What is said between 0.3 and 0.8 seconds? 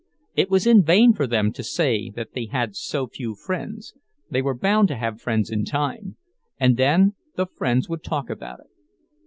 It was